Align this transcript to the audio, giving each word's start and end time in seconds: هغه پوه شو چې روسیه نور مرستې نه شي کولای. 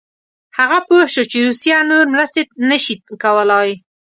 هغه 0.57 0.77
پوه 0.87 1.03
شو 1.13 1.23
چې 1.31 1.37
روسیه 1.47 1.79
نور 1.91 2.05
مرستې 2.13 2.41
نه 2.69 2.77
شي 2.83 2.95
کولای. 3.23 3.69